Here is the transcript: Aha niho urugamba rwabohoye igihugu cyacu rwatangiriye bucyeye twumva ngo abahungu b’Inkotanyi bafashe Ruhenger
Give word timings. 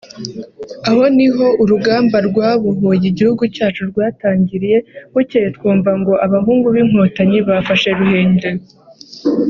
Aha 0.89 1.05
niho 1.17 1.45
urugamba 1.63 2.17
rwabohoye 2.27 3.05
igihugu 3.11 3.43
cyacu 3.55 3.81
rwatangiriye 3.91 4.77
bucyeye 5.13 5.47
twumva 5.55 5.91
ngo 5.99 6.13
abahungu 6.25 6.67
b’Inkotanyi 6.73 7.37
bafashe 7.47 7.89
Ruhenger 7.99 8.55